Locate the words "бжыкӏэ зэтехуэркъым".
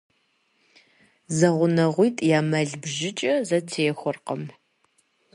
2.81-4.43